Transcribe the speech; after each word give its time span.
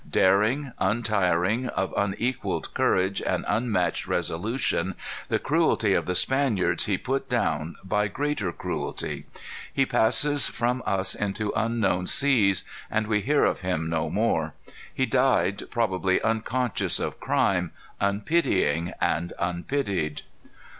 Daring, 0.09 0.71
untiring, 0.79 1.67
of 1.67 1.93
unequalled 1.95 2.73
courage 2.73 3.21
and 3.21 3.45
unmatched 3.47 4.07
resolution, 4.07 4.95
the 5.27 5.37
cruelty 5.37 5.93
of 5.93 6.07
the 6.07 6.15
Spaniards 6.15 6.87
he 6.87 6.97
put 6.97 7.29
down 7.29 7.75
by 7.83 8.07
greater 8.07 8.51
cruelty. 8.51 9.27
He 9.71 9.85
passes 9.85 10.47
from 10.47 10.81
us 10.87 11.13
into 11.13 11.53
unknown 11.55 12.07
seas, 12.07 12.63
and 12.89 13.05
we 13.05 13.21
hear 13.21 13.45
of 13.45 13.61
him 13.61 13.91
no 13.91 14.09
more. 14.09 14.55
He 14.91 15.05
died 15.05 15.61
probably 15.69 16.19
unconscious 16.23 16.99
of 16.99 17.19
crime, 17.19 17.69
unpitying 18.01 18.93
and 18.99 19.33
unpitied. 19.37 20.23